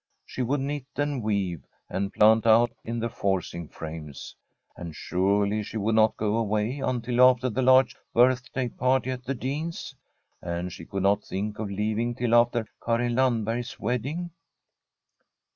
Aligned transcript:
She 0.25 0.41
would 0.41 0.61
knit 0.61 0.87
and 0.95 1.21
weave, 1.21 1.61
and 1.87 2.11
plant 2.11 2.47
out 2.47 2.71
in 2.83 2.97
the 2.99 3.07
forcing 3.07 3.67
frames. 3.67 4.35
And 4.75 4.95
surely 4.95 5.61
she 5.61 5.77
would 5.77 5.93
not 5.93 6.17
go 6.17 6.37
away 6.37 6.79
until 6.79 7.21
after 7.21 7.51
the 7.51 7.61
large 7.61 7.95
birthday 8.11 8.67
party 8.69 9.11
at 9.11 9.25
the 9.25 9.35
Dean's? 9.35 9.93
And 10.41 10.73
she 10.73 10.85
could 10.85 11.03
not 11.03 11.23
think 11.23 11.59
of 11.59 11.69
leaving 11.69 12.15
till 12.15 12.33
after 12.33 12.65
Karin 12.83 13.13
Land 13.13 13.45
berg's 13.45 13.79
wedding. 13.79 14.31